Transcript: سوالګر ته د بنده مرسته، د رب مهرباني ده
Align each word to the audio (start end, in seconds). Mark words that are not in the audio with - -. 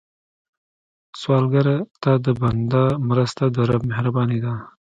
سوالګر 1.19 1.67
ته 2.01 2.11
د 2.25 2.27
بنده 2.41 2.83
مرسته، 3.09 3.43
د 3.55 3.57
رب 3.69 3.81
مهرباني 3.91 4.39
ده 4.43 4.53